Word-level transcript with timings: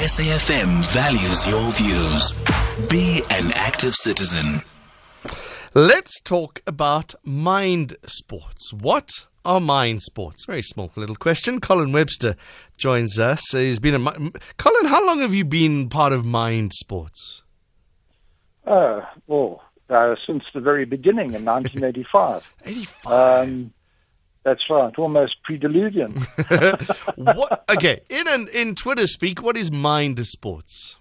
SAFM 0.00 0.88
values 0.88 1.46
your 1.46 1.70
views. 1.72 2.32
Be 2.88 3.22
an 3.28 3.52
active 3.52 3.94
citizen. 3.94 4.62
Let's 5.74 6.18
talk 6.22 6.62
about 6.66 7.14
mind 7.22 7.98
sports. 8.06 8.72
What 8.72 9.10
are 9.44 9.60
mind 9.60 10.00
sports? 10.00 10.46
Very 10.46 10.62
small 10.62 10.90
little 10.96 11.16
question. 11.16 11.60
Colin 11.60 11.92
Webster 11.92 12.36
joins 12.78 13.18
us. 13.18 13.42
He's 13.50 13.78
been 13.78 13.94
a 13.94 14.30
Colin. 14.56 14.86
How 14.86 15.06
long 15.06 15.20
have 15.20 15.34
you 15.34 15.44
been 15.44 15.90
part 15.90 16.14
of 16.14 16.24
mind 16.24 16.72
sports? 16.72 17.42
Uh, 18.66 19.02
well, 19.26 19.62
uh, 19.90 20.14
since 20.26 20.44
the 20.54 20.60
very 20.60 20.86
beginning 20.86 21.34
in 21.34 21.44
1985. 21.44 22.42
85. 22.64 23.12
Um, 23.46 23.74
that's 24.42 24.68
right, 24.70 24.96
almost 24.98 25.42
pre-diluvian. 25.42 26.16
what? 27.16 27.64
Okay, 27.68 28.00
in 28.08 28.26
an, 28.26 28.48
in 28.52 28.74
Twitter 28.74 29.06
speak, 29.06 29.42
what 29.42 29.56
is 29.56 29.70
mind 29.70 30.26
sports? 30.26 30.96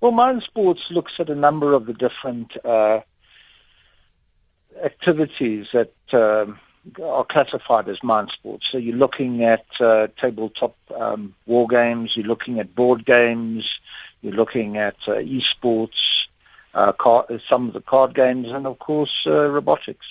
Well, 0.00 0.12
mind 0.12 0.42
sports 0.42 0.82
looks 0.90 1.12
at 1.18 1.28
a 1.30 1.34
number 1.34 1.72
of 1.72 1.86
the 1.86 1.92
different 1.92 2.52
uh, 2.64 3.00
activities 4.82 5.66
that 5.72 5.92
um, 6.12 6.58
are 7.02 7.24
classified 7.24 7.88
as 7.88 8.02
mind 8.02 8.30
sports. 8.32 8.66
So 8.70 8.78
you're 8.78 8.96
looking 8.96 9.44
at 9.44 9.64
uh, 9.80 10.08
tabletop 10.20 10.76
um, 10.96 11.34
war 11.46 11.66
games, 11.66 12.16
you're 12.16 12.26
looking 12.26 12.58
at 12.58 12.74
board 12.74 13.04
games, 13.04 13.68
you're 14.20 14.34
looking 14.34 14.76
at 14.76 14.96
uh, 15.06 15.12
esports, 15.12 16.24
uh, 16.74 16.92
some 17.48 17.68
of 17.68 17.74
the 17.74 17.80
card 17.80 18.14
games, 18.14 18.48
and 18.48 18.66
of 18.66 18.78
course 18.78 19.24
uh, 19.26 19.48
robotics. 19.48 20.06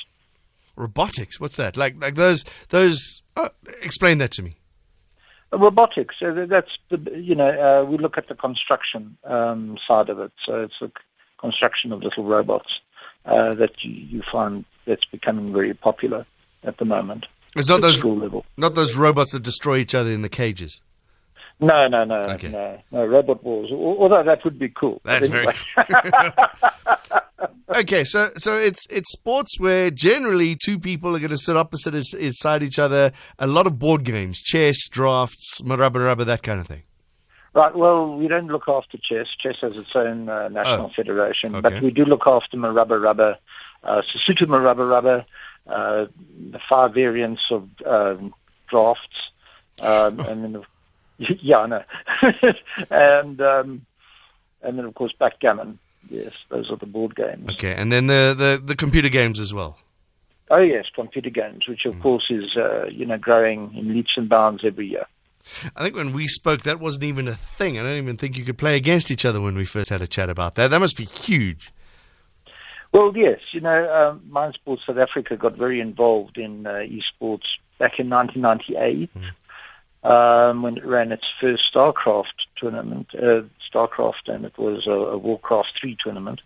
Robotics? 0.75 1.39
What's 1.39 1.55
that? 1.57 1.77
Like 1.77 1.95
like 2.01 2.15
those 2.15 2.45
those? 2.69 3.21
Uh, 3.35 3.49
explain 3.81 4.17
that 4.19 4.31
to 4.31 4.43
me. 4.43 4.55
Robotics. 5.51 6.15
that's 6.21 6.77
the 6.89 6.97
you 7.15 7.35
know 7.35 7.49
uh, 7.49 7.85
we 7.85 7.97
look 7.97 8.17
at 8.17 8.27
the 8.27 8.35
construction 8.35 9.17
um, 9.25 9.77
side 9.87 10.09
of 10.09 10.19
it. 10.19 10.31
So 10.45 10.61
it's 10.61 10.79
the 10.79 10.91
construction 11.37 11.91
of 11.91 12.03
little 12.03 12.23
robots 12.23 12.79
uh, 13.25 13.53
that 13.55 13.83
you, 13.83 13.91
you 13.91 14.23
find 14.31 14.65
that's 14.85 15.05
becoming 15.05 15.53
very 15.53 15.73
popular 15.73 16.25
at 16.63 16.77
the 16.77 16.85
moment. 16.85 17.25
It's 17.55 17.67
not 17.67 17.81
those 17.81 17.97
school 17.97 18.17
level. 18.17 18.45
Not 18.55 18.75
those 18.75 18.95
robots 18.95 19.33
that 19.33 19.43
destroy 19.43 19.77
each 19.77 19.93
other 19.93 20.11
in 20.11 20.21
the 20.21 20.29
cages. 20.29 20.81
No, 21.59 21.87
no, 21.87 22.05
no, 22.05 22.21
okay. 22.31 22.49
no, 22.49 22.79
no. 22.91 23.05
Robot 23.05 23.43
wars. 23.43 23.71
Although 23.71 24.23
that 24.23 24.43
would 24.43 24.57
be 24.57 24.69
cool. 24.69 24.99
That's 25.03 25.29
anyway. 25.29 25.53
very. 25.75 26.31
okay, 27.75 28.03
so 28.03 28.31
so 28.37 28.57
it's 28.57 28.85
it's 28.89 29.11
sports 29.11 29.59
where 29.59 29.89
generally 29.91 30.55
two 30.55 30.79
people 30.79 31.15
are 31.15 31.19
going 31.19 31.31
to 31.31 31.37
sit 31.37 31.57
opposite 31.57 31.95
inside 32.13 32.63
each 32.63 32.79
other. 32.79 33.11
A 33.39 33.47
lot 33.47 33.67
of 33.67 33.79
board 33.79 34.03
games, 34.03 34.41
chess, 34.41 34.87
drafts, 34.87 35.61
morabaraba, 35.61 36.25
that 36.25 36.43
kind 36.43 36.59
of 36.59 36.67
thing. 36.67 36.83
Right. 37.53 37.75
Well, 37.75 38.15
we 38.15 38.27
don't 38.27 38.47
look 38.47 38.67
after 38.67 38.97
chess. 38.97 39.27
Chess 39.37 39.57
has 39.61 39.77
its 39.77 39.95
own 39.95 40.29
uh, 40.29 40.47
national 40.47 40.85
oh, 40.85 40.91
federation, 40.95 41.55
okay. 41.55 41.61
but 41.61 41.81
we 41.81 41.91
do 41.91 42.05
look 42.05 42.25
after 42.25 42.55
morabaraba, 42.57 43.37
uh, 43.83 44.01
Sesotho 44.01 44.47
rubber, 44.89 45.25
uh, 45.67 46.05
the 46.51 46.59
five 46.69 46.93
variants 46.93 47.51
of 47.51 47.69
um, 47.85 48.33
drafts, 48.69 49.31
um, 49.79 50.19
and 50.21 50.43
then 50.43 50.63
yeah, 51.41 51.59
I 51.59 51.67
know. 51.67 51.83
and 52.89 53.41
um, 53.41 53.85
and 54.61 54.77
then 54.77 54.85
of 54.85 54.95
course 54.95 55.13
backgammon. 55.13 55.79
Yes, 56.09 56.33
those 56.49 56.69
are 56.69 56.75
the 56.75 56.85
board 56.85 57.15
games. 57.15 57.49
Okay, 57.51 57.73
and 57.73 57.91
then 57.91 58.07
the 58.07 58.35
the, 58.37 58.61
the 58.63 58.75
computer 58.75 59.09
games 59.09 59.39
as 59.39 59.53
well. 59.53 59.79
Oh 60.49 60.59
yes, 60.59 60.85
computer 60.93 61.29
games, 61.29 61.67
which 61.67 61.85
of 61.85 61.95
mm. 61.95 62.01
course 62.01 62.29
is 62.29 62.55
uh, 62.57 62.89
you 62.91 63.05
know 63.05 63.17
growing 63.17 63.73
in 63.75 63.93
leaps 63.93 64.17
and 64.17 64.27
bounds 64.27 64.63
every 64.63 64.87
year. 64.87 65.05
I 65.75 65.83
think 65.83 65.95
when 65.95 66.13
we 66.13 66.27
spoke, 66.27 66.63
that 66.63 66.79
wasn't 66.79 67.05
even 67.05 67.27
a 67.27 67.33
thing. 67.33 67.79
I 67.79 67.83
don't 67.83 67.97
even 67.97 68.17
think 68.17 68.37
you 68.37 68.43
could 68.43 68.57
play 68.57 68.75
against 68.75 69.09
each 69.09 69.25
other 69.25 69.41
when 69.41 69.55
we 69.55 69.65
first 69.65 69.89
had 69.89 70.01
a 70.01 70.07
chat 70.07 70.29
about 70.29 70.55
that. 70.55 70.69
That 70.69 70.79
must 70.79 70.97
be 70.97 71.05
huge. 71.05 71.71
Well, 72.91 73.15
yes. 73.15 73.39
You 73.51 73.61
know, 73.61 74.11
um, 74.11 74.21
Mind 74.29 74.53
Sports 74.53 74.83
South 74.85 74.97
Africa 74.97 75.37
got 75.37 75.55
very 75.55 75.79
involved 75.79 76.37
in 76.37 76.67
uh, 76.67 76.85
esports 76.85 77.47
back 77.79 77.99
in 77.99 78.09
1998. 78.09 79.09
Mm 79.15 79.31
um, 80.03 80.61
when 80.61 80.77
it 80.77 80.85
ran 80.85 81.11
its 81.11 81.25
first 81.39 81.71
StarCraft 81.73 82.47
tournament, 82.61 83.07
uh, 83.15 83.41
StarCraft, 83.67 84.27
and 84.27 84.45
it 84.45 84.57
was 84.57 84.87
a, 84.87 84.91
a 84.91 85.17
Warcraft 85.17 85.73
3 85.81 85.97
tournament. 86.01 86.41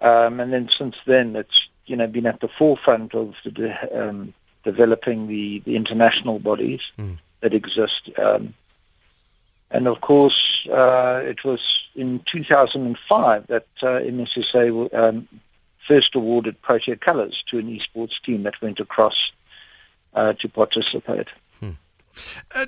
Um, 0.00 0.40
and 0.40 0.52
then 0.52 0.68
since 0.76 0.96
then, 1.06 1.36
it's 1.36 1.68
you 1.86 1.96
know 1.96 2.06
been 2.06 2.26
at 2.26 2.40
the 2.40 2.48
forefront 2.48 3.14
of 3.14 3.34
the 3.44 3.50
de- 3.50 4.08
um, 4.08 4.34
developing 4.64 5.28
the, 5.28 5.60
the 5.60 5.76
international 5.76 6.38
bodies 6.38 6.80
mm. 6.98 7.18
that 7.40 7.54
exist. 7.54 8.10
Um, 8.18 8.54
and 9.70 9.86
of 9.86 10.00
course, 10.00 10.66
uh, 10.70 11.20
it 11.22 11.44
was 11.44 11.60
in 11.94 12.20
2005 12.26 13.46
that 13.48 13.66
uh, 13.82 13.86
MSSA 13.86 14.94
um, 14.94 15.28
first 15.86 16.14
awarded 16.14 16.60
Protea 16.62 16.96
Colors 16.96 17.44
to 17.50 17.58
an 17.58 17.66
esports 17.66 18.20
team 18.24 18.42
that 18.44 18.60
went 18.62 18.80
across 18.80 19.32
uh, 20.14 20.32
to 20.34 20.48
participate. 20.48 21.28
Uh, 22.54 22.66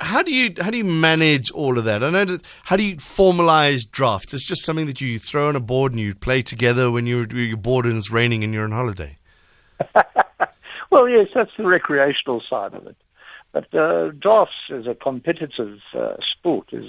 how 0.00 0.22
do 0.22 0.32
you 0.32 0.54
how 0.60 0.70
do 0.70 0.76
you 0.76 0.84
manage 0.84 1.50
all 1.50 1.78
of 1.78 1.84
that? 1.84 2.02
I 2.02 2.10
know 2.10 2.24
that 2.24 2.42
how 2.64 2.76
do 2.76 2.82
you 2.82 2.96
formalize 2.96 3.90
drafts? 3.90 4.32
It's 4.32 4.46
just 4.46 4.64
something 4.64 4.86
that 4.86 5.00
you 5.00 5.18
throw 5.18 5.48
on 5.48 5.56
a 5.56 5.60
board 5.60 5.92
and 5.92 6.00
you 6.00 6.14
play 6.14 6.42
together 6.42 6.90
when 6.90 7.06
you're 7.06 7.26
you're 7.26 7.56
bored 7.56 7.86
and 7.86 7.96
it's 7.96 8.10
raining 8.10 8.44
and 8.44 8.52
you're 8.54 8.64
on 8.64 8.72
holiday. 8.72 9.16
well, 10.90 11.08
yes, 11.08 11.28
that's 11.34 11.56
the 11.56 11.64
recreational 11.64 12.40
side 12.40 12.74
of 12.74 12.86
it. 12.86 12.96
But 13.52 13.74
uh, 13.74 14.10
drafts 14.10 14.70
as 14.70 14.86
a 14.86 14.94
competitive 14.94 15.80
uh, 15.92 16.16
sport 16.20 16.70
has 16.70 16.84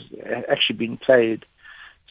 actually 0.48 0.76
been 0.76 0.98
played 0.98 1.46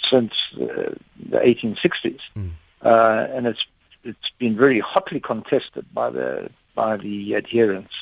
since 0.08 0.32
uh, 0.54 0.94
the 1.28 1.38
1860s, 1.38 2.20
mm. 2.36 2.50
Uh, 2.82 3.26
and 3.30 3.46
it's 3.46 3.66
it's 4.04 4.30
been 4.38 4.56
very 4.56 4.80
hotly 4.80 5.20
contested 5.20 5.84
by 5.92 6.08
the 6.08 6.50
by 6.74 6.96
the 6.96 7.36
adherents. 7.36 7.92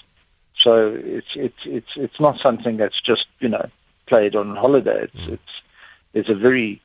So 0.58 0.94
it's 1.04 1.28
it's 1.34 1.58
it's 1.64 1.90
it's 1.96 2.20
not 2.20 2.40
something 2.40 2.76
that's 2.76 3.00
just 3.00 3.26
you 3.40 3.48
know 3.48 3.68
played 4.06 4.34
on 4.34 4.56
holiday. 4.56 5.04
It's 5.04 5.14
mm. 5.14 5.32
it's 5.34 5.52
there's 6.12 6.28
a 6.28 6.34
very 6.34 6.82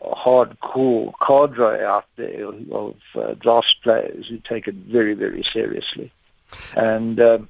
hardcore 0.00 1.12
cadre 1.26 1.84
out 1.84 2.06
there 2.16 2.46
of 2.46 2.96
uh, 3.14 3.34
draft 3.34 3.76
players 3.82 4.28
who 4.28 4.38
take 4.38 4.68
it 4.68 4.74
very 4.74 5.14
very 5.14 5.44
seriously, 5.52 6.12
and 6.76 7.18
um, 7.20 7.48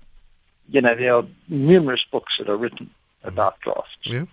you 0.68 0.80
know 0.80 0.94
there 0.94 1.14
are 1.14 1.26
numerous 1.48 2.04
books 2.10 2.38
that 2.38 2.48
are 2.48 2.56
written 2.56 2.86
mm. 3.24 3.28
about 3.28 3.60
drafts. 3.60 3.96
Yeah. 4.04 4.26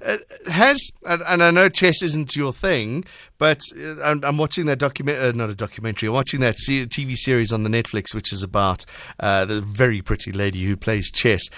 It 0.00 0.48
has, 0.48 0.90
and 1.04 1.42
I 1.42 1.50
know 1.50 1.68
chess 1.68 2.02
isn't 2.02 2.36
your 2.36 2.52
thing, 2.52 3.04
but 3.38 3.60
uh, 3.78 4.00
I'm, 4.02 4.36
watching 4.36 4.66
that 4.66 4.78
document, 4.78 5.18
uh, 5.18 5.32
not 5.32 5.50
a 5.50 5.54
documentary. 5.54 6.08
I'm 6.08 6.14
watching 6.14 6.40
that 6.40 6.56
TV 6.56 7.16
series 7.16 7.52
on 7.52 7.62
the 7.62 7.70
Netflix, 7.70 8.14
which 8.14 8.32
is 8.32 8.42
about 8.42 8.84
uh, 9.20 9.44
the 9.44 9.60
very 9.60 10.02
pretty 10.02 10.32
lady 10.32 10.64
who 10.64 10.76
plays 10.76 11.10
chess. 11.10 11.48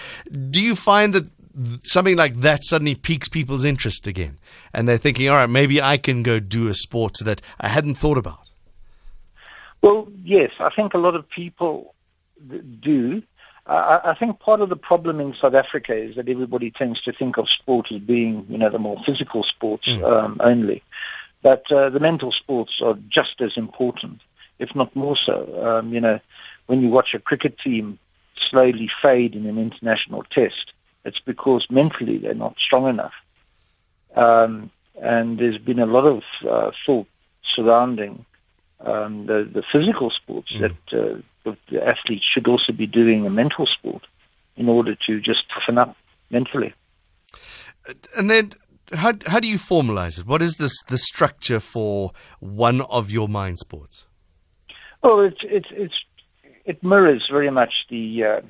Do 0.50 0.60
you 0.60 0.75
find 0.75 1.15
that 1.15 1.28
something 1.82 2.16
like 2.16 2.37
that 2.41 2.65
suddenly 2.65 2.94
piques 2.94 3.28
people's 3.28 3.65
interest 3.65 4.06
again, 4.06 4.38
and 4.72 4.88
they're 4.88 4.98
thinking, 4.98 5.28
all 5.28 5.37
right, 5.37 5.50
maybe 5.50 5.81
I 5.82 5.97
can 5.97 6.22
go 6.22 6.41
do 6.41 6.69
a 6.69 6.75
sport 6.75 7.15
that 7.25 7.42
I 7.60 7.69
hadn't 7.69 7.97
thought 7.97 8.19
about? 8.19 8.41
Well, 9.82 10.09
yes, 10.22 10.53
I 10.59 10.71
think 10.71 10.94
a 10.94 10.98
lot 10.98 11.15
of 11.15 11.28
people 11.28 11.94
do. 12.81 13.22
I, 13.70 14.10
I 14.10 14.14
think 14.14 14.41
part 14.41 14.60
of 14.60 14.69
the 14.69 14.76
problem 14.76 15.20
in 15.20 15.34
South 15.34 15.54
Africa 15.54 15.94
is 15.94 16.16
that 16.16 16.28
everybody 16.28 16.70
tends 16.70 17.00
to 17.03 17.12
think 17.12 17.36
of 17.36 17.48
sport 17.48 17.92
as 17.92 18.00
being, 18.00 18.44
you 18.48 18.58
know, 18.58 18.69
the 18.69 18.78
more 18.78 19.00
physical 19.06 19.44
sports 19.44 19.86
mm. 19.86 20.03
um, 20.04 20.38
only. 20.41 20.82
But 21.42 21.70
uh, 21.70 21.88
the 21.91 22.00
mental 22.00 22.32
sports 22.32 22.80
are 22.82 22.98
just 23.09 23.41
as 23.41 23.56
important, 23.56 24.20
if 24.59 24.75
not 24.75 24.94
more 24.97 25.16
so. 25.16 25.38
Um, 25.64 25.92
you 25.92 26.00
know, 26.00 26.19
when 26.66 26.82
you 26.82 26.88
watch 26.88 27.14
a 27.14 27.20
cricket 27.20 27.59
team 27.59 27.98
slowly 28.36 28.91
fade 29.00 29.36
in 29.36 29.47
an 29.47 29.59
international 29.59 30.25
test, 30.25 30.72
it's 31.04 31.20
because 31.20 31.66
mentally 31.70 32.19
they're 32.19 32.34
not 32.34 32.59
strong 32.59 32.88
enough. 32.88 33.14
Um, 34.16 34.71
and 35.00 35.39
there's 35.39 35.59
been 35.59 35.78
a 35.78 35.86
lot 35.86 36.04
of 36.04 36.22
uh, 36.47 36.72
thought 36.84 37.06
surrounding 37.45 38.24
um, 38.80 39.27
the, 39.27 39.45
the 39.45 39.62
physical 39.62 40.10
sports 40.10 40.53
mm. 40.53 40.60
that 40.60 40.98
uh, 40.98 41.18
the 41.45 41.87
athletes 41.87 42.25
should 42.25 42.48
also 42.48 42.72
be 42.72 42.87
doing 42.87 43.27
a 43.27 43.31
mental 43.31 43.66
sport 43.66 44.07
in 44.57 44.69
order 44.69 44.95
to 44.95 45.21
just 45.21 45.48
toughen 45.48 45.78
up 45.78 45.97
mentally. 46.31 46.75
And 48.16 48.31
then, 48.31 48.53
how 48.92 49.15
how 49.27 49.41
do 49.41 49.48
you 49.48 49.59
formalize 49.59 50.19
it? 50.19 50.27
What 50.27 50.42
is 50.42 50.57
this 50.57 50.83
the 50.89 50.98
structure 50.98 51.60
for 51.60 52.13
one 52.41 52.81
of 52.83 53.10
your 53.10 53.28
mind 53.28 53.59
sports? 53.59 54.07
Well, 55.03 55.21
it's 55.21 55.41
it's 55.42 55.69
it's 55.71 56.04
it 56.65 56.83
mirrors 56.83 57.28
very 57.28 57.51
much 57.51 57.86
the 57.89 58.25
uh, 58.25 58.41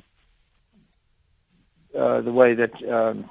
uh, 1.97 2.21
the 2.21 2.33
way 2.33 2.55
that 2.55 2.73
um, 2.91 3.31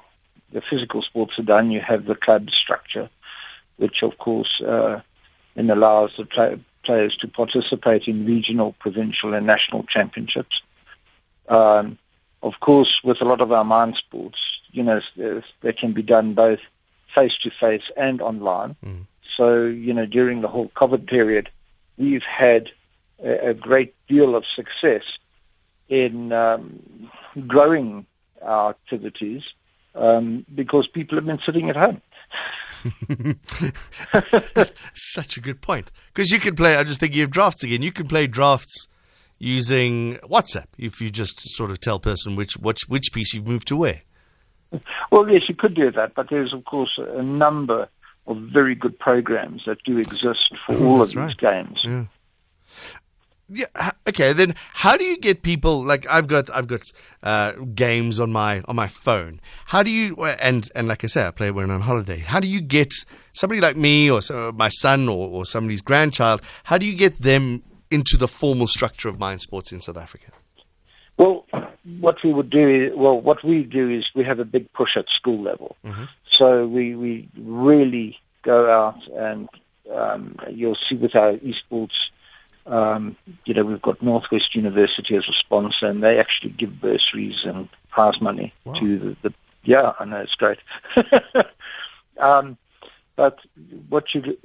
the 0.52 0.62
physical 0.62 1.02
sports 1.02 1.38
are 1.38 1.42
done. 1.42 1.70
You 1.70 1.80
have 1.80 2.06
the 2.06 2.14
club 2.14 2.50
structure, 2.50 3.10
which 3.76 4.02
of 4.02 4.16
course 4.18 4.60
uh, 4.60 5.00
then 5.54 5.70
allows 5.70 6.12
the 6.16 6.24
players 6.82 7.16
to 7.18 7.28
participate 7.28 8.08
in 8.08 8.26
regional, 8.26 8.72
provincial, 8.78 9.34
and 9.34 9.46
national 9.46 9.84
championships. 9.84 10.62
Um, 11.48 11.98
of 12.42 12.58
course, 12.60 13.00
with 13.04 13.20
a 13.20 13.24
lot 13.24 13.40
of 13.40 13.52
our 13.52 13.64
mind 13.64 13.96
sports, 13.96 14.38
you 14.72 14.82
know, 14.82 15.00
that 15.16 15.76
can 15.78 15.92
be 15.92 16.02
done 16.02 16.34
both 16.34 16.60
face 17.14 17.36
to 17.38 17.50
face 17.50 17.90
and 17.96 18.22
online. 18.22 18.76
Mm. 18.84 19.06
So, 19.36 19.64
you 19.64 19.92
know, 19.92 20.06
during 20.06 20.40
the 20.40 20.48
whole 20.48 20.68
COVID 20.76 21.06
period, 21.06 21.50
we've 21.98 22.22
had 22.22 22.70
a, 23.22 23.48
a 23.50 23.54
great 23.54 23.94
deal 24.08 24.34
of 24.34 24.44
success 24.46 25.02
in 25.88 26.32
um, 26.32 27.10
growing 27.46 28.06
our 28.42 28.70
activities 28.70 29.42
um, 29.94 30.46
because 30.54 30.86
people 30.86 31.16
have 31.16 31.26
been 31.26 31.40
sitting 31.44 31.68
at 31.68 31.76
home. 31.76 32.00
Such 34.94 35.36
a 35.36 35.40
good 35.40 35.60
point. 35.60 35.90
Because 36.12 36.30
you 36.30 36.40
can 36.40 36.54
play, 36.54 36.76
I'm 36.76 36.86
just 36.86 37.00
thinking 37.00 37.22
of 37.22 37.30
drafts 37.30 37.64
again. 37.64 37.82
You 37.82 37.92
can 37.92 38.06
play 38.06 38.26
drafts 38.26 38.88
using 39.38 40.16
WhatsApp 40.18 40.66
if 40.78 41.00
you 41.00 41.10
just 41.10 41.40
sort 41.56 41.70
of 41.70 41.80
tell 41.80 41.98
person 41.98 42.36
which, 42.36 42.54
which, 42.54 42.82
which 42.88 43.12
piece 43.12 43.34
you've 43.34 43.46
moved 43.46 43.68
to 43.68 43.76
where. 43.76 44.02
Well, 45.10 45.30
yes, 45.30 45.48
you 45.48 45.54
could 45.54 45.74
do 45.74 45.90
that, 45.90 46.14
but 46.14 46.30
there's, 46.30 46.52
of 46.52 46.64
course, 46.64 46.98
a 46.98 47.22
number 47.22 47.88
of 48.26 48.36
very 48.38 48.74
good 48.74 48.98
programs 48.98 49.64
that 49.66 49.82
do 49.84 49.98
exist 49.98 50.54
for 50.66 50.76
oh, 50.76 50.86
all 50.86 51.02
of 51.02 51.08
these 51.08 51.16
right. 51.16 51.36
games. 51.36 51.80
Yeah. 51.82 52.04
Yeah. 53.52 53.90
Okay. 54.08 54.32
Then, 54.32 54.54
how 54.74 54.96
do 54.96 55.04
you 55.04 55.18
get 55.18 55.42
people? 55.42 55.82
Like, 55.82 56.06
I've 56.08 56.28
got, 56.28 56.48
I've 56.50 56.68
got 56.68 56.82
uh, 57.22 57.52
games 57.74 58.20
on 58.20 58.30
my 58.32 58.62
on 58.62 58.76
my 58.76 58.86
phone. 58.86 59.40
How 59.66 59.82
do 59.82 59.90
you? 59.90 60.16
And 60.24 60.70
and 60.74 60.88
like 60.88 61.04
I 61.04 61.08
say, 61.08 61.26
I 61.26 61.30
play 61.30 61.50
when 61.50 61.64
I'm 61.64 61.70
on 61.72 61.80
holiday. 61.80 62.18
How 62.18 62.40
do 62.40 62.46
you 62.46 62.60
get 62.60 62.92
somebody 63.32 63.60
like 63.60 63.76
me 63.76 64.10
or 64.10 64.22
so, 64.22 64.52
my 64.52 64.68
son 64.68 65.08
or, 65.08 65.28
or 65.28 65.44
somebody's 65.44 65.82
grandchild? 65.82 66.42
How 66.64 66.78
do 66.78 66.86
you 66.86 66.94
get 66.94 67.22
them 67.22 67.62
into 67.90 68.16
the 68.16 68.28
formal 68.28 68.66
structure 68.66 69.08
of 69.08 69.18
mind 69.18 69.40
sports 69.40 69.72
in 69.72 69.80
South 69.80 69.96
Africa? 69.96 70.30
Well, 71.16 71.44
what 72.00 72.22
we 72.22 72.32
would 72.32 72.48
do 72.48 72.66
is, 72.66 72.96
well, 72.96 73.20
what 73.20 73.42
we 73.44 73.64
do 73.64 73.90
is 73.90 74.10
we 74.14 74.24
have 74.24 74.38
a 74.38 74.44
big 74.44 74.72
push 74.72 74.96
at 74.96 75.08
school 75.10 75.42
level. 75.42 75.76
Mm-hmm. 75.84 76.04
So 76.30 76.66
we, 76.66 76.94
we 76.94 77.28
really 77.36 78.18
go 78.42 78.70
out 78.70 79.06
and 79.08 79.48
um, 79.94 80.36
you'll 80.48 80.78
see 80.88 80.94
with 80.94 81.14
our 81.14 81.32
esports, 81.34 82.08
um, 82.70 83.16
you 83.44 83.54
know, 83.54 83.64
we've 83.64 83.82
got 83.82 84.02
Northwest 84.02 84.54
University 84.54 85.16
as 85.16 85.28
a 85.28 85.32
sponsor 85.32 85.86
and 85.86 86.02
they 86.02 86.18
actually 86.18 86.50
give 86.50 86.80
bursaries 86.80 87.44
and 87.44 87.68
prize 87.90 88.20
money 88.20 88.54
wow. 88.64 88.74
to 88.74 88.98
the, 88.98 89.16
the, 89.22 89.34
yeah, 89.64 89.92
I 89.98 90.04
know, 90.04 90.20
it's 90.20 90.36
great. 90.36 90.58
um, 92.18 92.56
but 93.16 93.38
what 93.88 94.14
you 94.14 94.38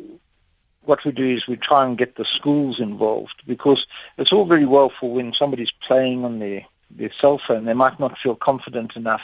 what 0.84 1.04
we 1.04 1.12
do 1.12 1.26
is 1.26 1.48
we 1.48 1.56
try 1.56 1.86
and 1.86 1.98
get 1.98 2.16
the 2.16 2.26
schools 2.26 2.80
involved 2.80 3.42
because 3.48 3.88
it's 4.18 4.32
all 4.32 4.46
very 4.46 4.66
well 4.66 4.92
for 5.00 5.12
when 5.12 5.34
somebody's 5.34 5.72
playing 5.72 6.24
on 6.24 6.40
their, 6.40 6.66
their 6.92 7.12
cell 7.20 7.40
phone, 7.48 7.66
they 7.66 7.74
might 7.74 8.00
not 8.00 8.18
feel 8.20 8.36
confident 8.36 8.96
enough 8.96 9.24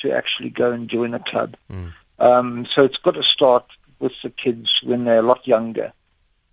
to 0.00 0.12
actually 0.12 0.50
go 0.50 0.70
and 0.70 0.88
join 0.88 1.14
a 1.14 1.18
club. 1.18 1.56
Mm. 1.72 1.92
Um, 2.18 2.66
so 2.66 2.84
it's 2.84 2.98
got 2.98 3.14
to 3.14 3.22
start 3.22 3.64
with 4.00 4.12
the 4.22 4.30
kids 4.30 4.80
when 4.82 5.04
they're 5.04 5.20
a 5.20 5.22
lot 5.22 5.46
younger, 5.46 5.92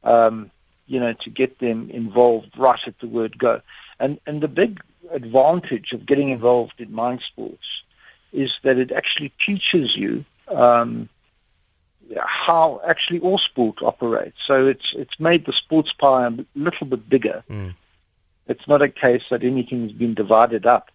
um, 0.03 0.51
you 0.88 1.00
know, 1.00 1.14
to 1.14 1.30
get 1.30 1.60
them 1.60 1.90
involved 1.90 2.58
right 2.58 2.80
at 2.86 3.00
the 3.00 3.08
word 3.08 3.38
go. 3.38 3.62
And, 4.00 4.20
and 4.26 4.42
the 4.42 4.48
big 4.48 4.82
advantage 5.12 5.92
of 5.94 6.06
getting 6.06 6.30
involved 6.30 6.80
in 6.80 6.92
mind 6.94 7.22
sports 7.22 7.84
is 8.34 8.54
that 8.64 8.78
it 8.78 8.92
actually 8.92 9.32
teaches 9.44 9.96
you 9.96 10.26
um, 10.50 11.10
how 12.18 12.82
actually 12.86 13.20
all 13.20 13.38
sport 13.38 13.82
operates. 13.82 14.38
So 14.46 14.68
it's 14.68 14.94
it's 14.96 15.20
made 15.20 15.46
the 15.46 15.54
sports 15.54 15.94
pie 15.94 16.28
a 16.28 16.34
little 16.56 16.88
bit 16.88 17.10
bigger. 17.10 17.44
Mm. 17.50 17.74
It's 18.48 18.68
not 18.68 18.81
a 18.81 18.90
case 18.90 19.24
that 19.31 19.44
anything's 19.44 19.92
been 19.92 20.14
divided 20.14 20.66
up. 20.66 20.92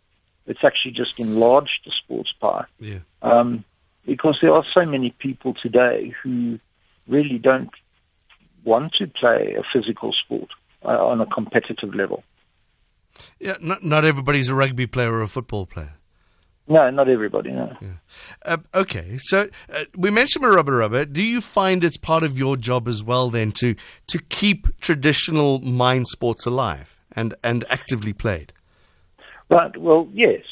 It's 0.47 0.63
actually 0.63 0.93
just 0.93 1.19
enlarged 1.19 1.85
the 1.85 1.91
sports 1.91 2.33
pie. 2.33 2.67
Yeah. 2.79 2.99
Um, 3.23 3.65
because 4.07 4.39
there 4.41 4.53
are 4.53 4.65
so 4.73 4.87
many 4.87 5.11
people 5.11 5.55
today 5.55 6.15
who 6.23 6.59
really 7.09 7.39
don't 7.39 7.71
want 8.65 8.95
to 8.95 9.07
play 9.07 9.55
a 9.55 9.63
physical 9.73 10.13
sport 10.13 10.51
uh, 10.85 11.07
on 11.07 11.21
a 11.21 11.27
competitive 11.27 11.95
level. 11.95 12.23
Yeah, 13.39 13.57
not, 13.61 13.83
not 13.83 14.05
everybody's 14.05 14.49
a 14.49 14.55
rugby 14.55 14.87
player 14.87 15.13
or 15.13 15.23
a 15.23 15.29
football 15.29 15.67
player. 15.67 15.95
No, 16.69 16.89
not 16.89 17.09
everybody. 17.09 17.51
No. 17.51 17.77
Yeah. 17.81 17.89
Uh, 18.45 18.59
okay, 18.75 19.17
so 19.19 19.49
uh, 19.73 19.85
we 19.97 20.11
mentioned 20.11 20.45
Morabaraba. 20.45 21.13
Do 21.13 21.23
you 21.23 21.41
find 21.41 21.83
it's 21.83 21.97
part 21.97 22.23
of 22.23 22.39
your 22.39 22.57
job 22.57 22.87
as 22.87 23.03
well 23.03 23.29
then 23.29 23.51
to 23.53 23.75
to 24.07 24.19
keep 24.29 24.69
traditional 24.81 25.59
mind 25.61 26.07
sports 26.07 26.47
alive 26.47 26.97
and 27.11 27.35
and 27.43 27.65
actively 27.69 28.13
played? 28.13 28.53
Right. 29.49 29.77
Well, 29.77 30.09
yes, 30.13 30.43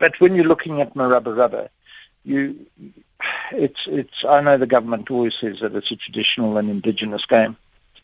but 0.00 0.18
when 0.20 0.34
you're 0.34 0.46
looking 0.46 0.80
at 0.80 0.94
Morabaraba, 0.94 1.68
you 2.24 2.56
it's 3.52 3.80
it's. 3.86 4.24
I 4.28 4.40
know 4.40 4.56
the 4.56 4.66
government 4.66 5.10
always 5.10 5.34
says 5.40 5.58
that 5.60 5.74
it's 5.74 5.90
a 5.90 5.96
traditional 5.96 6.56
and 6.58 6.70
indigenous 6.70 7.24
game. 7.26 7.56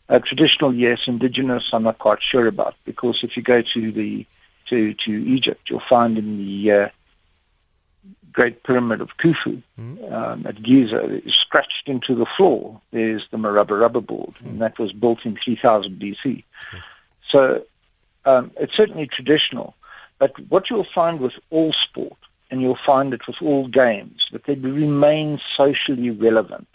Uh, 0.09 0.19
traditional, 0.19 0.73
yes. 0.73 1.01
Indigenous, 1.07 1.69
I'm 1.71 1.83
not 1.83 1.99
quite 1.99 2.21
sure 2.21 2.47
about 2.47 2.75
because 2.85 3.23
if 3.23 3.37
you 3.37 3.43
go 3.43 3.61
to 3.61 3.91
the 3.91 4.25
to 4.69 4.93
to 4.93 5.11
Egypt, 5.11 5.69
you'll 5.69 5.83
find 5.89 6.17
in 6.17 6.37
the 6.37 6.71
uh, 6.71 6.89
Great 8.33 8.63
Pyramid 8.63 8.99
of 8.99 9.15
Khufu 9.17 9.61
mm. 9.79 10.11
um, 10.11 10.45
at 10.45 10.61
Giza, 10.61 11.21
scratched 11.29 11.87
into 11.87 12.15
the 12.15 12.25
floor, 12.25 12.81
there's 12.91 13.25
the 13.29 13.37
Morabaraba 13.37 14.05
board, 14.05 14.33
mm. 14.35 14.45
and 14.47 14.61
that 14.61 14.77
was 14.79 14.91
built 14.91 15.23
in 15.23 15.37
3000 15.37 15.99
BC. 15.99 16.17
Mm. 16.25 16.43
So 17.29 17.63
um, 18.25 18.51
it's 18.59 18.75
certainly 18.75 19.07
traditional. 19.07 19.75
But 20.17 20.33
what 20.49 20.69
you'll 20.69 20.83
find 20.83 21.19
with 21.19 21.33
all 21.51 21.73
sport, 21.73 22.17
and 22.53 22.61
you'll 22.61 22.77
find 22.85 23.15
it 23.15 23.25
with 23.25 23.41
all 23.41 23.67
games, 23.67 24.27
that 24.31 24.43
they 24.43 24.53
remain 24.53 25.41
socially 25.57 26.11
relevant. 26.11 26.67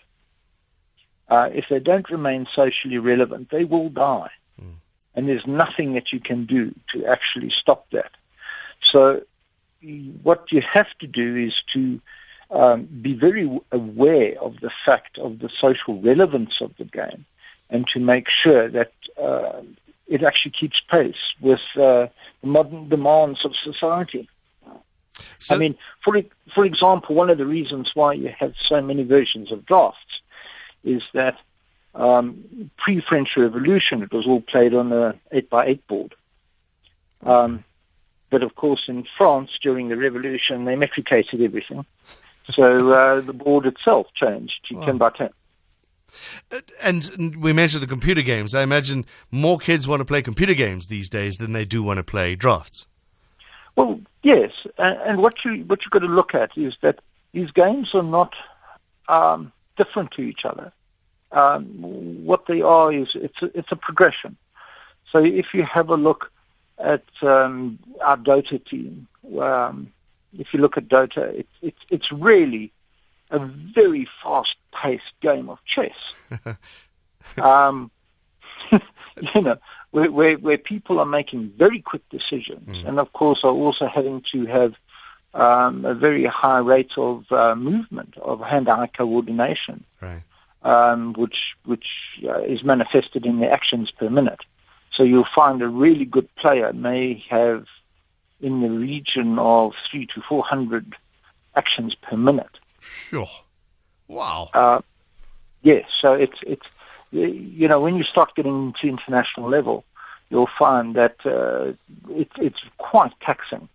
Uh, 1.29 1.51
if 1.55 1.69
they 1.69 1.79
don't 1.79 2.11
remain 2.11 2.49
socially 2.53 2.99
relevant, 2.99 3.51
they 3.51 3.65
will 3.65 3.89
die. 3.89 4.33
Mm. 4.61 4.73
And 5.15 5.29
there's 5.29 5.47
nothing 5.47 5.93
that 5.93 6.13
you 6.13 6.19
can 6.19 6.47
do 6.47 6.75
to 6.93 7.07
actually 7.07 7.51
stop 7.51 7.89
that. 7.93 8.11
So 8.83 9.23
what 10.25 10.51
you 10.51 10.63
have 10.63 10.89
to 10.99 11.07
do 11.07 11.37
is 11.37 11.63
to 11.75 12.01
um, 12.51 12.89
be 13.01 13.15
very 13.15 13.49
aware 13.71 14.37
of 14.41 14.59
the 14.59 14.73
fact 14.85 15.17
of 15.19 15.39
the 15.39 15.49
social 15.61 16.01
relevance 16.01 16.61
of 16.61 16.73
the 16.77 16.87
game 16.87 17.25
and 17.71 17.87
to 17.93 18.01
make 18.01 18.29
sure 18.29 18.69
that 18.69 18.95
uh, 19.17 19.63
it 20.09 20.25
actually 20.25 20.51
keeps 20.51 20.81
pace 20.81 21.35
with 21.41 21.61
uh, 21.77 22.09
the 22.41 22.49
modern 22.49 22.89
demands 22.89 23.45
of 23.45 23.55
society. 23.55 24.29
So, 25.38 25.55
I 25.55 25.59
mean, 25.59 25.76
for 26.05 26.20
for 26.55 26.65
example, 26.65 27.15
one 27.15 27.31
of 27.31 27.38
the 27.38 27.47
reasons 27.47 27.93
why 27.94 28.15
you 28.15 28.32
have 28.38 28.55
so 28.61 28.81
many 28.81 29.03
versions 29.03 29.53
of 29.53 29.67
drafts 29.67 30.21
is 30.85 31.02
that 31.12 31.38
um, 31.95 32.71
pre-French 32.76 33.37
Revolution, 33.37 34.02
it 34.02 34.12
was 34.12 34.26
all 34.26 34.40
played 34.40 34.75
on 34.75 34.93
a 34.93 35.14
eight 35.33 35.50
by 35.50 35.66
eight 35.66 35.87
board. 35.87 36.14
Um, 37.25 37.64
but 38.31 38.43
of 38.43 38.54
course, 38.54 38.85
in 38.88 39.07
France 39.16 39.50
during 39.62 39.88
the 39.88 39.97
revolution, 39.97 40.64
they 40.64 40.76
metricated 40.76 41.40
everything. 41.40 41.85
So 42.50 42.93
uh, 42.93 43.21
the 43.21 43.33
board 43.33 43.66
itself 43.66 44.07
changed 44.14 44.66
to 44.69 44.76
wow. 44.76 44.87
10 44.87 44.99
by 44.99 45.11
10. 45.11 45.31
Uh, 46.50 46.61
and 46.83 47.37
we 47.37 47.52
mentioned 47.52 47.83
the 47.83 47.87
computer 47.87 48.23
games. 48.23 48.54
I 48.54 48.62
imagine 48.62 49.04
more 49.31 49.59
kids 49.59 49.87
want 49.87 50.00
to 50.00 50.04
play 50.04 50.23
computer 50.23 50.54
games 50.54 50.87
these 50.87 51.09
days 51.11 51.37
than 51.38 51.52
they 51.52 51.64
do 51.64 51.83
want 51.83 51.99
to 51.99 52.04
play 52.04 52.35
drafts. 52.35 52.87
Well, 53.78 54.00
yes, 54.25 54.50
and 54.76 55.23
what 55.23 55.44
you 55.44 55.62
what 55.68 55.85
you've 55.85 55.92
got 55.92 56.00
to 56.00 56.06
look 56.06 56.35
at 56.35 56.58
is 56.58 56.75
that 56.80 56.99
these 57.30 57.52
games 57.52 57.94
are 57.94 58.02
not 58.02 58.35
um, 59.06 59.52
different 59.76 60.11
to 60.12 60.23
each 60.23 60.44
other. 60.44 60.73
Um, 61.30 61.64
what 62.25 62.47
they 62.47 62.61
are 62.61 62.92
is 62.92 63.11
it's 63.14 63.40
a, 63.40 63.56
it's 63.56 63.70
a 63.70 63.76
progression. 63.76 64.37
So 65.12 65.18
if 65.23 65.54
you 65.54 65.62
have 65.62 65.90
a 65.90 65.97
look 65.97 66.32
at 66.80 67.04
um, 67.23 67.78
our 68.00 68.16
Dota 68.16 68.58
team. 68.64 69.06
Um, 69.38 69.92
if 70.37 70.52
you 70.52 70.58
look 70.61 70.76
at 70.76 70.88
Dota, 70.88 71.32
it's 71.32 71.54
it's 71.62 71.82
it's 71.88 72.11
really 72.11 72.73
a 73.30 73.38
very 73.38 74.08
fast-paced 74.25 75.20
game 75.20 75.49
of 75.50 75.58
chess. 75.64 75.99
um, 77.40 77.92
you 78.73 79.40
know, 79.40 79.56
where, 79.90 80.11
where, 80.11 80.37
where 80.37 80.59
people 80.59 80.99
are 81.00 81.07
making 81.07 81.52
very 81.57 81.80
quick 81.80 82.07
decisions, 82.11 82.76
mm. 82.76 82.88
and 82.88 82.99
of 82.99 83.12
course 83.12 83.45
are 83.45 83.52
also 83.52 83.87
having 83.87 84.23
to 84.33 84.47
have 84.47 84.75
um, 85.35 85.85
a 85.85 85.95
very 85.95 86.25
high 86.25 86.59
rate 86.59 86.92
of 86.97 87.30
uh, 87.33 87.54
movement 87.54 88.16
of 88.18 88.40
hand-eye 88.40 88.90
coordination, 88.97 89.85
right. 90.00 90.23
um, 90.62 91.12
which 91.14 91.54
which 91.64 91.87
uh, 92.25 92.40
is 92.40 92.62
manifested 92.62 93.25
in 93.26 93.38
the 93.40 93.50
actions 93.50 93.90
per 93.90 94.11
minute. 94.11 94.40
So 94.92 95.02
you'll 95.04 95.28
find 95.35 95.62
a 95.62 95.68
really 95.68 96.04
good 96.04 96.35
player 96.37 96.73
may 96.73 97.25
have 97.30 97.66
in 98.40 98.61
the 98.61 98.71
region 98.71 99.38
of 99.38 99.75
three 99.90 100.07
to 100.07 100.21
four 100.23 100.42
hundred 100.42 100.95
actions 101.54 101.95
per 101.95 102.16
minute. 102.16 102.59
Sure. 102.80 103.28
Wow. 104.09 104.50
Uh, 104.54 104.80
yes. 105.62 105.85
So 106.00 106.14
it's 106.14 106.38
it's 106.42 106.66
you 107.11 107.69
know 107.69 107.81
when 107.81 107.97
you 107.97 108.05
start 108.05 108.35
getting 108.35 108.75
to 108.81 108.88
international 108.88 109.49
level, 109.49 109.85
you'll 110.31 110.50
find 110.59 110.95
that 110.95 111.17
uh, 111.25 111.73
it's 112.11 112.35
it's 112.38 112.61
quite 112.79 113.12
taxing. 113.21 113.69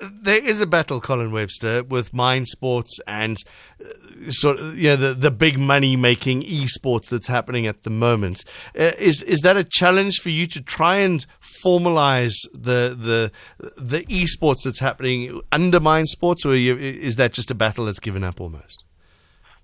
There 0.00 0.42
is 0.42 0.60
a 0.60 0.66
battle, 0.66 1.00
Colin 1.00 1.30
Webster, 1.30 1.84
with 1.84 2.12
mind 2.12 2.48
sports 2.48 2.98
and 3.06 3.36
uh, 3.84 4.30
sort 4.30 4.58
of 4.58 4.76
you 4.78 4.88
know, 4.88 4.96
the 4.96 5.14
the 5.14 5.30
big 5.30 5.58
money 5.58 5.94
making 5.94 6.42
esports 6.42 7.10
that's 7.10 7.28
happening 7.28 7.66
at 7.66 7.82
the 7.82 7.90
moment. 7.90 8.44
Uh, 8.78 8.92
is 8.98 9.22
is 9.22 9.40
that 9.40 9.56
a 9.56 9.64
challenge 9.64 10.20
for 10.20 10.30
you 10.30 10.46
to 10.46 10.60
try 10.60 10.96
and 10.96 11.26
formalize 11.64 12.34
the 12.52 12.96
the 12.98 13.30
the 13.76 14.04
esports 14.06 14.64
that's 14.64 14.80
happening 14.80 15.40
under 15.52 15.80
mind 15.80 16.08
sports, 16.08 16.44
or 16.44 16.56
you, 16.56 16.76
is 16.76 17.16
that 17.16 17.32
just 17.32 17.50
a 17.50 17.54
battle 17.54 17.84
that's 17.84 18.00
given 18.00 18.24
up 18.24 18.40
almost? 18.40 18.81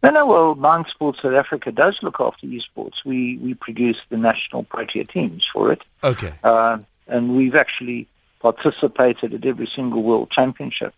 No, 0.02 0.11
no. 0.11 0.26
Well, 0.26 0.55
Mind 0.55 0.87
Sports 0.90 1.21
South 1.23 1.35
Africa 1.35 1.73
does 1.73 1.99
look 2.02 2.21
after 2.21 2.47
esports. 2.47 3.05
We 3.05 3.38
we 3.38 3.55
produce 3.55 3.99
the 4.09 4.17
national 4.17 4.62
Protea 4.64 5.05
teams 5.05 5.47
for 5.52 5.73
it. 5.73 5.83
Okay. 6.05 6.33
Uh, 6.43 6.78
and 7.09 7.37
we've 7.37 7.55
actually 7.55 8.07
participated 8.40 9.35
at 9.35 9.45
every 9.45 9.67
single 9.67 10.02
World 10.02 10.31
Championship. 10.31 10.95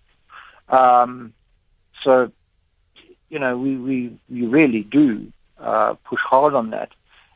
Um, 0.69 1.33
so, 2.03 2.31
you 3.29 3.39
know, 3.39 3.57
we, 3.57 3.77
we, 3.77 4.19
we 4.29 4.47
really 4.47 4.83
do 4.83 5.33
uh, 5.59 5.95
push 6.05 6.21
hard 6.21 6.55
on 6.55 6.71
that. 6.71 6.91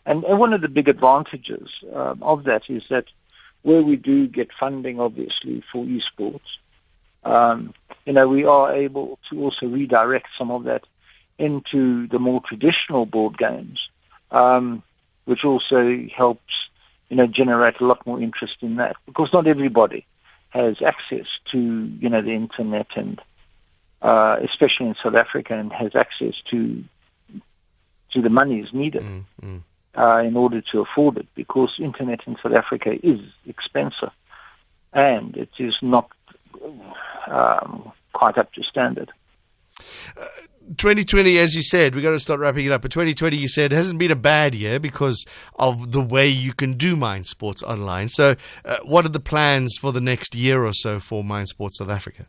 And, 0.07 0.25
and, 0.25 0.39
one 0.39 0.53
of 0.53 0.61
the 0.61 0.69
big 0.69 0.89
advantages 0.89 1.69
um, 1.95 2.23
of 2.23 2.45
that 2.45 2.69
is 2.69 2.83
that 2.91 3.07
where 3.63 3.83
we 3.83 3.97
do 3.97 4.27
get 4.27 4.51
funding, 4.53 5.01
obviously, 5.01 5.63
for 5.73 5.85
esports, 5.85 6.41
um, 7.25 7.73
you 8.05 8.13
know, 8.13 8.29
we 8.29 8.45
are 8.45 8.75
able 8.75 9.19
to 9.31 9.41
also 9.41 9.67
redirect 9.67 10.29
some 10.37 10.51
of 10.51 10.65
that 10.65 10.85
into 11.39 12.07
the 12.09 12.19
more 12.19 12.41
traditional 12.41 13.07
board 13.07 13.37
games, 13.37 13.89
um, 14.31 14.83
which 15.25 15.45
also 15.45 16.07
helps 16.15 16.69
you 17.09 17.17
know, 17.17 17.27
generate 17.27 17.81
a 17.81 17.87
lot 17.87 18.05
more 18.07 18.21
interest 18.21 18.57
in 18.61 18.77
that 18.77 18.97
because 19.07 19.33
not 19.33 19.47
everybody 19.47 20.07
has 20.51 20.81
access 20.83 21.27
to, 21.53 21.59
you 22.01 22.09
know, 22.09 22.23
the 22.23 22.33
internet 22.33 22.89
and, 22.97 23.21
uh, 24.03 24.39
especially 24.43 24.87
in 24.87 24.95
South 25.03 25.15
Africa, 25.15 25.55
and 25.55 25.73
has 25.73 25.95
access 25.95 26.35
to 26.51 26.83
to 28.11 28.23
the 28.23 28.31
monies 28.31 28.69
needed 28.73 29.03
mm, 29.03 29.25
mm. 29.43 29.61
Uh, 29.97 30.23
in 30.25 30.37
order 30.37 30.61
to 30.61 30.81
afford 30.81 31.17
it 31.17 31.27
because 31.35 31.75
internet 31.79 32.21
in 32.27 32.37
South 32.43 32.53
Africa 32.53 32.99
is 33.07 33.21
expensive 33.47 34.11
and 34.93 35.37
it 35.37 35.51
is 35.59 35.77
not 35.83 36.11
um, 37.29 37.93
quite 38.13 38.39
up 38.39 38.53
to 38.53 38.63
standard. 38.63 39.13
Uh, 40.17 40.27
2020, 40.65 41.39
as 41.39 41.55
you 41.55 41.63
said, 41.63 41.95
we've 41.95 42.03
got 42.03 42.11
to 42.11 42.21
start 42.21 42.41
wrapping 42.41 42.67
it 42.67 42.73
up. 42.73 42.83
But 42.83 42.91
2020, 42.91 43.37
you 43.37 43.49
said, 43.49 43.71
hasn't 43.71 43.99
been 43.99 44.11
a 44.11 44.17
bad 44.17 44.55
year 44.55 44.81
because 44.81 45.27
of 45.57 45.93
the 45.93 46.01
way 46.01 46.29
you 46.29 46.55
can 46.55 46.75
do 46.75 46.97
Mind 46.97 47.27
Sports 47.27 47.63
online. 47.63 48.09
So, 48.09 48.35
uh, 48.65 48.79
what 48.85 49.05
are 49.05 49.11
the 49.11 49.21
plans 49.21 49.77
for 49.79 49.93
the 49.93 50.01
next 50.01 50.35
year 50.35 50.65
or 50.65 50.73
so 50.73 51.01
for 51.01 51.23
Mind 51.23 51.49
Sports 51.49 51.79
South 51.79 51.91
Africa? 51.91 52.27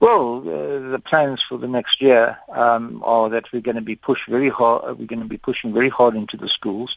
Well, 0.00 0.38
uh, 0.38 0.90
the 0.90 1.02
plans 1.04 1.42
for 1.48 1.58
the 1.58 1.66
next 1.66 2.00
year 2.00 2.38
um, 2.50 3.02
are 3.04 3.28
that 3.30 3.52
we're 3.52 3.62
going 3.62 3.74
to 3.74 3.82
be 3.82 3.96
pushed 3.96 4.28
very 4.28 4.48
hard. 4.48 4.84
Uh, 4.84 4.94
we're 4.94 5.06
going 5.06 5.22
to 5.22 5.28
be 5.28 5.38
pushing 5.38 5.72
very 5.72 5.88
hard 5.88 6.14
into 6.14 6.36
the 6.36 6.48
schools. 6.48 6.96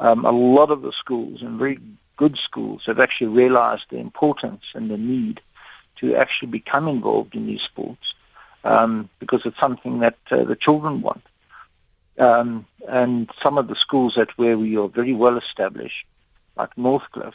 Um, 0.00 0.24
a 0.24 0.32
lot 0.32 0.70
of 0.70 0.82
the 0.82 0.92
schools 0.92 1.42
and 1.42 1.58
very 1.58 1.78
good 2.16 2.36
schools 2.38 2.82
have 2.86 2.98
actually 2.98 3.28
realized 3.28 3.84
the 3.90 3.98
importance 3.98 4.64
and 4.74 4.90
the 4.90 4.98
need 4.98 5.40
to 6.00 6.16
actually 6.16 6.48
become 6.48 6.88
involved 6.88 7.36
in 7.36 7.46
these 7.46 7.62
sports 7.62 8.14
um, 8.64 9.08
because 9.18 9.42
it's 9.44 9.58
something 9.58 10.00
that 10.00 10.18
uh, 10.30 10.44
the 10.44 10.56
children 10.56 11.02
want. 11.02 11.22
Um, 12.18 12.66
and 12.86 13.30
some 13.42 13.56
of 13.56 13.68
the 13.68 13.76
schools 13.76 14.14
that 14.16 14.36
where 14.36 14.58
we 14.58 14.76
are 14.76 14.88
very 14.88 15.14
well 15.14 15.38
established, 15.38 16.04
like 16.56 16.74
Northcliffe, 16.76 17.34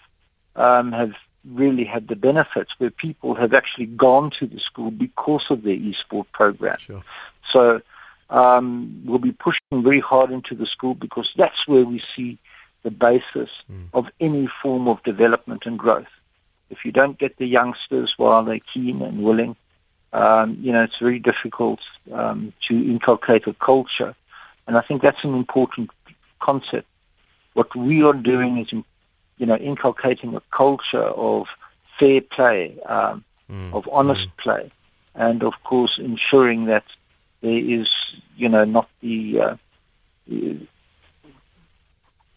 um, 0.55 0.91
have 0.91 1.13
really 1.43 1.85
had 1.85 2.07
the 2.07 2.15
benefits 2.15 2.71
where 2.77 2.89
people 2.89 3.35
have 3.35 3.53
actually 3.53 3.85
gone 3.85 4.31
to 4.31 4.47
the 4.47 4.59
school 4.59 4.91
because 4.91 5.45
of 5.49 5.63
their 5.63 5.75
e-sport 5.75 6.31
program. 6.31 6.77
Sure. 6.79 7.03
So 7.51 7.81
um, 8.29 9.01
we'll 9.05 9.19
be 9.19 9.31
pushing 9.31 9.83
very 9.83 9.99
hard 9.99 10.31
into 10.31 10.55
the 10.55 10.65
school 10.65 10.95
because 10.95 11.31
that's 11.35 11.67
where 11.67 11.85
we 11.85 12.01
see 12.15 12.37
the 12.83 12.91
basis 12.91 13.49
mm. 13.71 13.87
of 13.93 14.07
any 14.19 14.47
form 14.61 14.87
of 14.87 15.01
development 15.03 15.63
and 15.65 15.77
growth. 15.77 16.07
If 16.69 16.85
you 16.85 16.91
don't 16.91 17.17
get 17.17 17.37
the 17.37 17.45
youngsters 17.45 18.13
while 18.17 18.43
they're 18.43 18.59
keen 18.59 19.01
and 19.01 19.23
willing, 19.23 19.55
um, 20.15 20.57
you 20.61 20.71
know, 20.71 20.83
it's 20.83 20.97
very 20.97 21.19
difficult 21.19 21.81
um, 22.13 22.53
to 22.69 22.73
inculcate 22.73 23.45
a 23.47 23.53
culture. 23.53 24.15
And 24.65 24.77
I 24.77 24.81
think 24.81 25.01
that's 25.01 25.23
an 25.25 25.35
important 25.35 25.91
concept. 26.39 26.87
What 27.53 27.75
we 27.75 28.01
are 28.03 28.13
doing 28.13 28.57
is, 28.57 28.71
you 28.71 29.45
know, 29.45 29.57
inculcating 29.57 30.33
a 30.33 30.41
culture 30.51 31.03
of 31.03 31.47
fair 31.99 32.21
play, 32.21 32.79
um, 32.85 33.25
mm. 33.51 33.73
of 33.73 33.89
honest 33.91 34.27
mm. 34.27 34.37
play, 34.37 34.71
and 35.15 35.43
of 35.43 35.53
course 35.65 35.99
ensuring 35.99 36.65
that 36.65 36.85
there 37.41 37.59
is, 37.77 37.89
you 38.37 38.47
know, 38.47 38.63
not 38.63 38.89
the, 39.01 39.41
uh, 39.41 39.55
you 40.27 40.67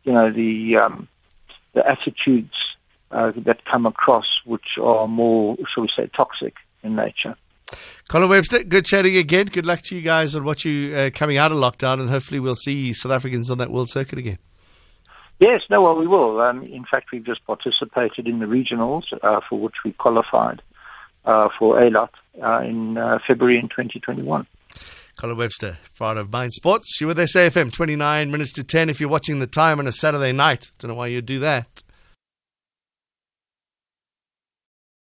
know, 0.05 0.31
the 0.33 0.77
um, 0.77 1.07
the 1.75 1.89
attitudes 1.89 2.77
uh, 3.13 3.31
that 3.37 3.65
come 3.65 3.87
across 3.87 4.41
which 4.45 4.79
are 4.83 5.07
more, 5.07 5.57
shall 5.73 5.85
we 5.85 5.89
say, 5.89 6.09
toxic 6.13 6.57
in 6.83 6.97
nature. 6.97 7.37
Colin 8.09 8.31
Webster, 8.31 8.65
good 8.65 8.87
chatting 8.87 9.17
again. 9.17 9.47
Good 9.47 9.67
luck 9.67 9.81
to 9.85 9.97
you 9.97 10.03
guys 10.03 10.35
on 10.35 10.45
what 10.45 10.65
you 10.65 10.95
uh, 10.95 11.11
coming 11.15 11.37
out 11.37 11.53
of 11.53 11.59
lockdown, 11.59 12.01
and 12.01 12.09
hopefully 12.09 12.41
we'll 12.41 12.57
see 12.57 12.93
South 12.93 13.13
Africans 13.13 13.51
on 13.51 13.59
that 13.59 13.71
world 13.71 13.91
circuit 13.91 14.19
again. 14.19 14.39
Yes, 15.41 15.63
no, 15.71 15.83
well, 15.83 15.97
we 15.97 16.07
will. 16.07 16.41
Um, 16.41 16.65
in 16.65 16.85
fact, 16.85 17.13
we've 17.13 17.25
just 17.25 17.45
participated 17.47 18.27
in 18.27 18.41
the 18.41 18.47
regionals 18.47 19.05
uh, 19.23 19.41
for 19.49 19.59
which 19.61 19.77
we 19.85 19.93
qualified 19.93 20.63
uh, 21.25 21.49
for 21.59 21.79
ALOT 21.79 22.11
uh, 22.43 22.61
in 22.61 22.99
uh, 22.99 23.19
February 23.27 23.59
in 23.59 23.69
2021. 23.69 24.47
Colin 25.17 25.37
Webster, 25.37 25.79
part 25.97 26.17
of 26.17 26.33
Mind 26.33 26.53
Sports. 26.53 26.99
You're 27.01 27.09
with 27.09 27.19
SAFM, 27.19 27.73
29 27.73 28.31
minutes 28.31 28.53
to 28.55 28.65
10 28.65 28.89
if 28.89 29.01
you're 29.01 29.09
watching 29.09 29.39
the 29.39 29.47
time 29.47 29.79
on 29.79 29.87
a 29.87 29.93
Saturday 29.93 30.33
night. 30.33 30.71
Don't 30.79 30.89
know 30.89 30.95
why 30.95 31.09
you'd 31.09 31.27
do 31.27 31.41
that. 31.41 31.83